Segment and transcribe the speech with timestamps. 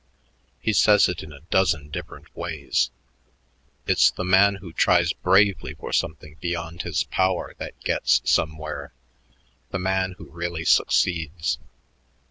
[0.59, 2.89] He says it in a dozen different ways.
[3.85, 8.93] It's the man who tries bravely for something beyond his power that gets somewhere,
[9.69, 11.59] the man who really succeeds.